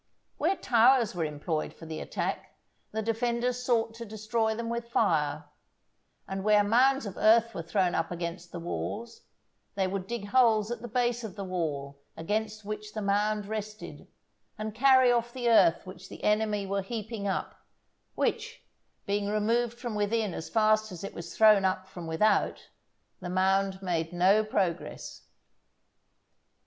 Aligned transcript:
Where 0.39 0.55
towers 0.55 1.13
were 1.13 1.25
employed 1.25 1.75
for 1.75 1.85
the 1.85 1.99
attack, 1.99 2.57
the 2.91 3.03
defenders 3.03 3.61
sought 3.61 3.93
to 3.97 4.03
destroy 4.03 4.55
them 4.55 4.67
with 4.67 4.89
fire; 4.89 5.45
and 6.27 6.43
where 6.43 6.63
mounds 6.63 7.05
of 7.05 7.17
earth 7.17 7.53
were 7.53 7.61
thrown 7.61 7.93
up 7.93 8.09
against 8.09 8.51
the 8.51 8.59
walls, 8.59 9.21
they 9.75 9.85
would 9.85 10.07
dig 10.07 10.29
holes 10.29 10.71
at 10.71 10.81
the 10.81 10.87
base 10.87 11.23
of 11.23 11.35
the 11.35 11.43
wall 11.43 12.01
against 12.17 12.65
which 12.65 12.93
the 12.95 13.01
mound 13.03 13.45
rested, 13.45 14.07
and 14.57 14.73
carry 14.73 15.11
off 15.11 15.33
the 15.33 15.47
earth 15.51 15.85
which 15.85 16.09
the 16.09 16.23
enemy 16.23 16.65
were 16.65 16.81
heaping 16.81 17.27
up; 17.27 17.53
which, 18.15 18.63
being 19.05 19.27
removed 19.29 19.77
from 19.77 19.93
within 19.93 20.33
as 20.33 20.49
fast 20.49 20.91
as 20.91 21.03
it 21.03 21.13
was 21.13 21.37
thrown 21.37 21.63
up 21.63 21.87
from 21.87 22.07
without, 22.07 22.69
the 23.19 23.29
mound 23.29 23.79
made 23.83 24.11
no 24.11 24.43
progress. 24.43 25.27